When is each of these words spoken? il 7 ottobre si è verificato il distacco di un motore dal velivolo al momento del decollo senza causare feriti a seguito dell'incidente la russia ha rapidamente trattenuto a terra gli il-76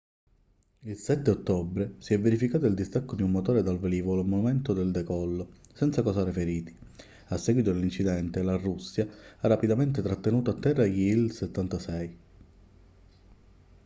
il 0.79 0.97
7 0.97 1.29
ottobre 1.29 1.93
si 1.99 2.15
è 2.15 2.19
verificato 2.19 2.65
il 2.65 2.73
distacco 2.73 3.13
di 3.13 3.21
un 3.21 3.29
motore 3.29 3.61
dal 3.61 3.77
velivolo 3.77 4.21
al 4.21 4.27
momento 4.27 4.73
del 4.73 4.89
decollo 4.89 5.49
senza 5.75 6.01
causare 6.01 6.31
feriti 6.31 6.75
a 7.27 7.37
seguito 7.37 7.71
dell'incidente 7.71 8.41
la 8.41 8.55
russia 8.55 9.05
ha 9.07 9.47
rapidamente 9.47 10.01
trattenuto 10.01 10.49
a 10.49 10.55
terra 10.55 10.87
gli 10.87 11.01
il-76 11.01 12.13